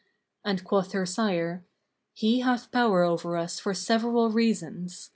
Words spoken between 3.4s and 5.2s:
for several reasons.